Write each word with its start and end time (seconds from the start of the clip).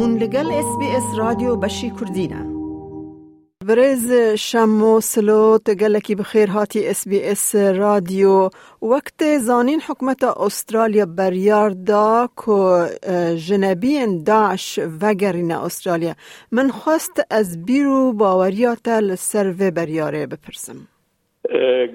هون 0.00 0.16
لگل 0.16 0.52
اس 0.52 0.78
بی 0.78 0.86
اس 0.96 1.18
رادیو 1.18 1.56
بشی 1.56 1.92
کردینه 2.00 2.46
برز 3.66 4.12
شمو 4.38 5.00
سلو 5.00 5.58
تگلکی 5.58 6.14
بخیر 6.14 6.50
هاتی 6.50 6.88
اس 6.88 7.08
بی 7.08 7.22
اس 7.22 7.54
رادیو. 7.54 8.48
وقت 8.82 9.38
زانین 9.38 9.80
حکمت 9.80 10.24
استرالیا 10.24 11.06
بریار 11.06 11.70
دا 11.70 12.28
که 12.46 13.36
جنبی 13.36 14.22
داعش 14.22 14.80
وگرین 15.02 15.52
استرالیا. 15.52 16.14
من 16.52 16.70
خواست 16.70 17.22
از 17.30 17.64
بیرو 17.64 18.12
باوریات 18.12 18.88
لسر 18.88 19.70
بریاره 19.70 20.26
بپرسم. 20.26 20.76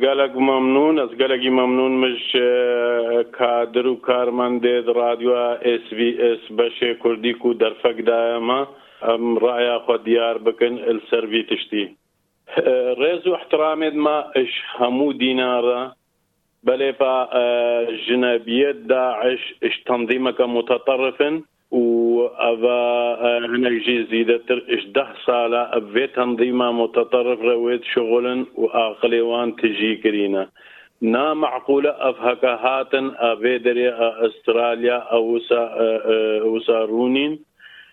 گەلک 0.04 0.34
مەمنون 0.48 0.96
ئەس 1.02 1.12
گەلکی 1.22 1.52
مەمنون 1.60 1.94
مش 2.04 2.24
کادر 3.38 3.86
و 3.88 3.96
کارمەندێت 4.08 4.88
رادیوە 5.00 5.46
SسVS 5.82 6.42
بەشێ 6.58 6.92
کوردیک 7.04 7.46
و 7.46 7.58
دەرفەکدایەمە 7.62 8.60
ئەم 9.06 9.24
ڕایە 9.44 9.78
خۆ 9.86 9.96
دیار 10.06 10.38
بکەن 10.46 10.76
سەروی 11.10 11.44
تشتی 11.50 11.86
ڕێز 13.00 13.24
و 13.28 13.36
احترامێت 13.40 13.96
ما 14.06 14.18
ئش 14.36 14.54
هەموو 14.80 15.18
دینارە 15.22 15.82
بەلێ 16.68 16.92
ژنەبیەت 18.06 18.78
داعش 18.92 19.44
تەنظیمەکە 19.88 20.46
متطرفن 20.56 21.36
هنجي 22.46 24.04
زيدتر 24.04 24.64
إش 24.70 24.86
ده 24.86 25.08
صالة 25.26 25.62
أبي 25.78 26.08
تنظيمة 26.08 26.72
متطرف 26.72 27.40
رويت 27.42 27.84
شغلا 27.84 28.46
وآقليوان 28.56 29.56
تجي 29.56 29.96
كرينا. 29.96 30.50
نا 31.02 31.34
معقولة 31.34 31.90
أفهك 31.90 32.46
هاتن 32.46 33.12
أبي 33.18 33.58
دري 33.58 33.90
أستراليا 34.28 34.96
أو 34.96 35.40
وسارونين 36.46 37.40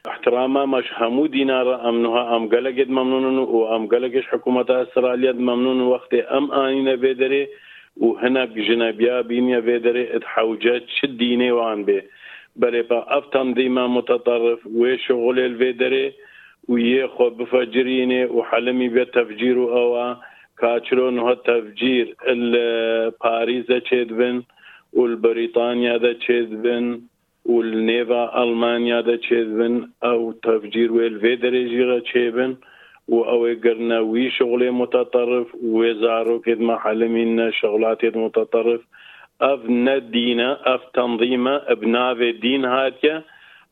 احتراما 0.09 0.67
مش 0.67 0.85
همو 0.99 1.27
دينار 1.27 1.89
امنها 1.89 2.37
أم 2.37 2.49
قلقد 2.49 2.89
ممنون 2.89 3.39
وام 3.39 3.87
قلقش 3.87 4.27
حكومة 4.27 4.67
أستراليا 4.71 5.33
ممنون 5.33 5.81
وقت 5.81 6.15
أم 6.15 6.53
آنين 6.53 6.97
بيدري 6.97 7.49
وهناك 7.97 8.49
جنابيا 8.49 9.21
بينيا 9.21 9.61
بيدري 9.61 10.17
اتحوجات 10.17 10.85
شد 11.01 11.17
ديني 11.17 11.53
وان 11.53 11.85
بريبا 12.57 13.19
افتن 13.19 13.55
ديما 13.55 13.87
متطرف 13.87 14.67
وشغل 14.67 15.39
الفيدري 15.41 16.13
ويخو 16.69 17.31
بفجريني 17.31 18.25
وحلمي 18.25 18.89
بتفجير 18.89 19.57
أو 19.57 20.17
كاتشرون 20.59 21.19
هو 21.19 21.35
تفجير 21.35 22.15
الباريزا 22.29 23.79
تشيدبن 23.79 24.43
والبريطانيا 24.93 25.97
دا 25.97 26.13
تشيدبن 26.13 27.01
والنيفا 27.45 28.43
المانيا 28.43 29.01
دا 29.01 29.17
تشيدبن 29.17 29.91
أو 30.05 30.33
تفجير 30.33 30.93
والفيدري 30.93 31.69
جيغا 31.69 31.99
تشيبن 31.99 32.57
أو 33.11 33.47
قرنا 33.65 34.01
وي 34.01 34.31
شغلي 34.31 34.71
متطرف 34.71 35.47
وزارو 35.63 36.41
كد 36.41 36.61
ما 36.61 36.79
حلمين 36.79 37.53
شغلات 37.53 38.05
متطرف. 38.05 38.81
اف 39.43 39.61
ندينا 39.67 40.75
أف 40.75 40.83
تنظيمه 40.95 41.55
أبناء 41.67 42.31
دين 42.31 42.65
هاتيا. 42.65 43.23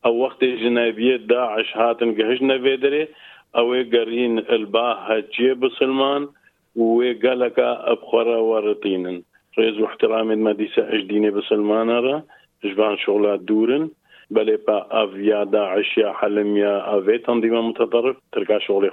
أو 0.06 0.18
وقت 0.18 0.44
جنابية 0.44 1.16
داعش 1.16 1.76
هاتن 1.76 2.14
قهجنا 2.14 2.58
فيدري 2.58 3.08
أو 3.56 3.72
قرين 3.72 4.38
الباه 4.38 4.94
هاتجي 4.94 5.54
بسلمان 5.54 6.28
وقالك 6.76 7.58
ابخرا 7.58 8.36
ورطينن 8.36 9.22
ريز 9.58 9.78
واحترام 9.78 10.30
المديسة 10.30 10.88
اجديني 10.94 11.30
بسلمان 11.30 11.90
را. 11.90 12.22
جبان 12.64 12.96
شغلات 12.96 13.40
دورن. 13.40 13.90
بل 14.30 14.56
با 14.56 14.86
أف 14.90 15.10
يا 15.14 15.44
داعش 15.44 15.98
يا 15.98 16.12
حلم 16.12 16.56
يا 16.56 16.98
افي 16.98 17.18
تنظيمه 17.18 17.60
متطرف. 17.60 18.16
تركا 18.32 18.58
شغلي 18.58 18.90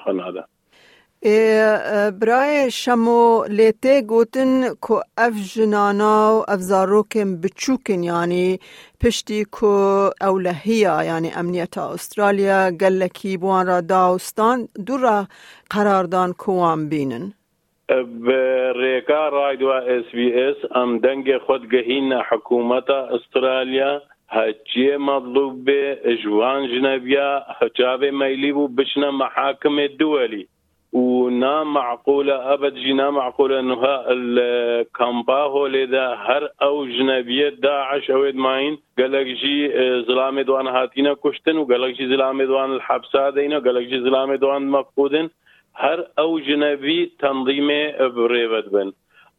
برایە 1.25 2.69
شەمۆ 2.81 3.49
لێ 3.57 3.69
تێگوتن 3.83 4.51
کو 4.85 4.95
ئەف 5.17 5.35
ژنانا 5.51 6.17
و 6.33 6.45
ئەف 6.49 6.61
زارۆکم 6.69 7.29
بچووکن 7.41 8.01
ینی 8.03 8.59
پشتی 9.01 9.41
کو 9.55 9.73
ئەو 10.21 10.35
لە 10.45 10.53
هەیە 10.65 10.95
ینی 11.09 11.35
ئەمنیەتە 11.37 11.83
ئوسترالیا 11.91 12.61
گەلەکی 12.81 13.33
بوانرا 13.41 13.79
داوستان 13.81 14.57
دوورە 14.87 15.17
قەراردان 15.73 16.29
کوان 16.41 16.81
بینن. 16.91 17.25
ڕێکا 18.79 19.23
ڕایدووە 19.35 19.77
SسBS 20.03 20.59
ئەم 20.75 20.89
دەنگێ 21.03 21.37
خۆت 21.45 21.63
گەهینە 21.73 22.19
حکوومەتە 22.29 22.99
ئوسترالیا 23.13 23.91
هەچێ 24.37 24.93
مەبلوب 25.07 25.53
بێ 25.65 25.83
ژوان 26.21 26.61
ژنەبیا 26.71 27.29
هەچاوێ 27.59 28.09
مەلی 28.21 28.51
بوو 28.55 28.73
بچنە 28.77 29.09
مەحاکمێ 29.21 29.87
دووەلی 29.99 30.45
ونا 31.27 31.63
معقولة 31.63 32.53
أبد 32.53 32.73
جنا 32.73 33.09
معقولة 33.09 33.59
أنه 33.59 33.81
الكامبا 34.07 35.33
هو 35.33 35.67
لذا 35.67 36.07
هر 36.07 36.49
أو 36.61 36.85
جنبية 36.85 37.49
داعش 37.49 38.11
أو 38.11 38.31
ماين 38.33 38.77
قالك 38.97 39.25
جي 39.25 39.69
زلامي 40.07 40.43
دوان 40.43 40.67
هاتينا 40.67 41.13
كشتن 41.13 41.57
وقالك 41.57 41.93
جي 41.97 42.07
زلامي 42.07 42.45
دوان 42.45 42.71
الحبسة 42.71 43.29
دينا 43.29 43.57
وقالك 43.57 43.87
جي 43.87 43.99
زلامي 43.99 44.37
دوان 44.37 44.67
مفقودن 44.67 45.29
هر 45.75 46.07
أو 46.19 46.39
جنبي 46.39 47.11
تنظيمي 47.19 47.91
بريفت 47.91 48.69
بن۔ 48.69 48.91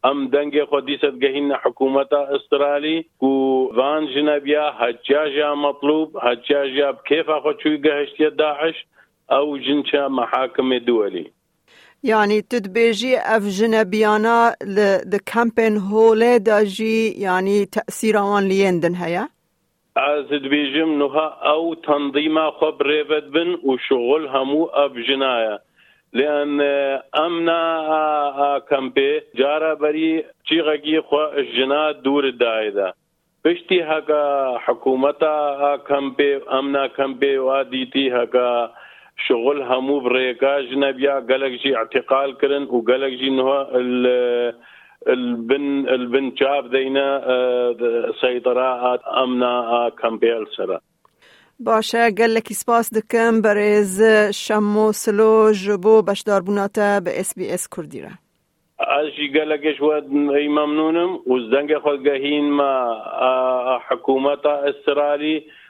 ام 0.03 0.27
دنگ 0.27 0.63
خودی 0.63 0.97
گهین 1.21 1.51
حکومت 1.63 2.13
استرالی 2.13 3.01
کو 3.19 3.31
وان 3.75 4.05
جنبیا 4.05 4.69
حجاجا 4.79 5.53
مطلوب 5.53 6.17
حجاجا 6.17 6.91
كيف 7.05 7.29
اخو 7.29 7.51
شو 7.63 7.69
گهشت 7.69 8.21
داعش 8.37 8.85
أو 9.31 9.57
جنشا 9.57 10.07
محاكم 10.07 10.73
یعنی 12.03 12.41
تد 12.41 12.73
بیجی 12.73 13.15
اف 13.15 13.47
جنبیانا 13.57 14.37
د 15.11 15.15
کمپین 15.33 15.77
هوله 15.77 16.39
دا 16.39 16.63
جی 16.63 17.13
یعنی 17.17 17.65
تأثیر 17.65 18.17
آن 18.17 18.43
لیندن 18.43 18.95
هیا؟ 18.95 19.27
از 19.95 20.25
دبیجم 20.25 20.97
نها 20.97 21.53
او 21.53 21.75
تنظیم 21.75 22.49
خب 22.59 22.83
ریبد 22.85 23.29
بن 23.29 23.49
و 23.49 23.77
شغل 23.89 24.27
همو 24.27 24.67
اب 24.83 25.01
جنایا 25.07 25.59
لان 26.13 26.61
امنا 27.13 28.59
کمپی 28.69 29.19
جارا 29.35 29.75
بری 29.75 30.23
چیغگی 30.49 30.99
خو 30.99 31.17
جنا 31.57 31.91
دور 31.91 32.31
دایدا 32.31 32.93
پشتی 33.45 33.79
هکا 33.79 34.57
حکومتا 34.65 35.77
کمپی 35.87 36.33
امنا 36.51 36.87
کمپی 36.87 37.35
وادیتی 37.35 38.09
هکا 38.09 38.71
شغل 39.27 39.61
همو 39.61 39.99
بريكا 39.99 40.61
جنبيا 40.61 41.13
قالك 41.29 41.51
جي 41.51 41.75
اعتقال 41.75 42.37
كرن 42.37 42.63
وقالك 42.63 43.11
جي 43.11 43.27
إنه 43.27 43.67
البن 45.07 45.89
البن 45.89 46.35
شاب 46.35 46.69
دينا 46.71 47.23
آه، 47.25 48.11
سيطرات 48.21 48.99
امنا 49.17 49.91
كامبيل 50.01 50.45
سرا. 50.57 50.79
باشه. 51.59 52.09
قال 52.17 52.33
لك 52.33 52.53
سپاس 52.53 52.93
دکم 52.93 53.41
برز 53.41 54.03
شمو 54.31 54.91
سلو 54.91 55.51
جبو 55.51 56.01
بشدار 56.01 56.41
بوناتا 56.41 56.99
به 56.99 57.19
اس 57.19 57.33
بي 57.37 57.53
اس 57.53 57.67
كردي 57.67 58.01
را. 58.01 58.09
أجي 58.79 59.39
قال 59.39 59.49
لك 59.49 59.77
شواد 59.77 60.07
ممنونم. 60.09 61.19
وزدنگ 61.27 61.77
خود 61.77 62.03
گهین 62.03 62.51
ما 62.51 62.73
آه، 63.21 63.81
حکومت 63.89 64.45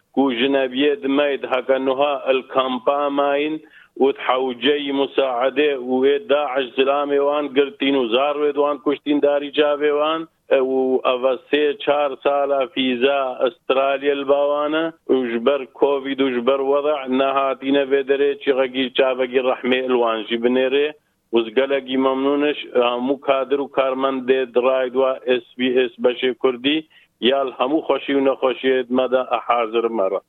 اسرائيلي 0.10 0.14
كو 0.14 0.32
جنابيه 0.32 0.94
دمايد 0.94 1.46
هكا 1.46 2.30
الكامبا 2.32 3.10
ماين 3.10 3.60
وتحوجي 3.98 4.92
مساعدة 4.92 5.80
وهي 5.80 6.18
داعش 6.18 6.64
زلامي 6.78 7.20
وان 7.20 7.48
قرتين 7.48 7.96
وزار 7.96 8.60
وان 8.60 8.78
كشتين 8.78 9.20
داري 9.20 9.50
جابي 9.50 9.92
وان 9.92 10.28
وافاسي 10.52 11.74
چار 11.74 12.16
سالا 12.24 12.66
فيزا 12.66 13.38
استراليا 13.48 14.14
الباوانا 14.14 14.94
وجبر 15.08 15.66
كوفيد 15.66 16.22
وجبر 16.22 16.62
وضع 16.62 17.06
نهاتينا 17.06 17.84
بدري 17.84 18.36
چغاقي 18.36 18.90
چابقي 18.90 19.40
رحمة 19.40 19.80
الوان 19.80 20.24
جبنيري 20.24 20.92
وزقلقي 21.32 21.98
ممنونش 21.98 22.68
مو 22.76 23.18
كادر 23.18 23.62
وكارمن 23.62 24.26
دي 24.26 24.46
درايد 24.46 24.96
و 24.96 25.04
اس 25.06 25.56
بي 25.58 25.86
اس 25.86 26.00
بشي 26.00 26.34
كردي 26.34 26.90
یال 27.22 27.54
هەموو 27.60 27.86
خۆشی 27.88 28.14
و 28.16 28.26
نەخۆشیێت 28.28 28.88
مەدا 28.98 29.22
ئەحازر 29.32 29.86
مەرە 29.98 30.22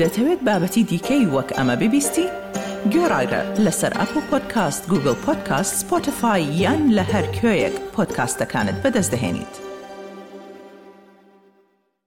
دەتەوێت 0.00 0.40
بابەتی 0.48 0.84
دیکەی 0.90 1.26
وەک 1.34 1.48
ئەمە 1.56 1.76
ببیستی؟ 1.80 2.26
گۆڕایرە 2.92 3.42
لەسەر 3.64 3.92
ئەپ 4.00 4.12
و 4.16 4.20
پۆدکاست 4.30 4.82
گوگل 4.90 5.16
پۆدکاست 5.24 5.72
سپۆتفاای 5.80 6.42
یان 6.62 6.82
لە 6.96 7.04
هەر 7.12 7.26
کوێیەک 7.36 7.76
پۆدکاستەکانت 7.94 8.76
بەدەستدەێنیت. 8.84 9.69